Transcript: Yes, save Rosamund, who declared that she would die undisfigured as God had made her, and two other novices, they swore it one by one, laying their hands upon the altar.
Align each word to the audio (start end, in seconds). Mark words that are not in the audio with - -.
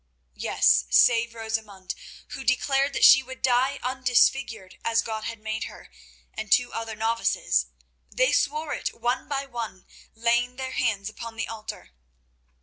Yes, 0.33 0.85
save 0.89 1.35
Rosamund, 1.35 1.93
who 2.29 2.43
declared 2.43 2.93
that 2.93 3.03
she 3.05 3.21
would 3.21 3.43
die 3.43 3.79
undisfigured 3.83 4.79
as 4.83 5.03
God 5.03 5.25
had 5.25 5.37
made 5.39 5.65
her, 5.65 5.91
and 6.33 6.51
two 6.51 6.73
other 6.73 6.95
novices, 6.95 7.67
they 8.09 8.31
swore 8.31 8.73
it 8.73 8.95
one 8.99 9.27
by 9.27 9.45
one, 9.45 9.85
laying 10.15 10.55
their 10.55 10.71
hands 10.71 11.07
upon 11.07 11.35
the 11.35 11.47
altar. 11.47 11.91